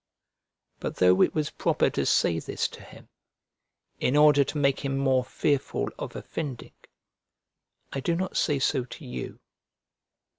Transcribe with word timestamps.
But 0.79 0.95
though 0.95 1.21
it 1.21 1.35
was 1.35 1.51
proper 1.51 1.91
to 1.91 2.07
say 2.07 2.39
this 2.39 2.67
to 2.69 2.81
him, 2.81 3.09
in 3.99 4.15
order 4.17 4.43
to 4.43 4.57
make 4.57 4.79
him 4.79 4.97
more 4.97 5.23
fearful 5.23 5.91
of 5.99 6.15
offending, 6.15 6.73
I 7.93 7.99
do 7.99 8.15
not 8.15 8.35
say 8.35 8.57
so 8.57 8.83
to 8.83 9.05
you. 9.05 9.39